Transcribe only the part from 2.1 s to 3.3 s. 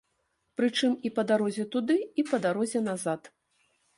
і па дарозе назад.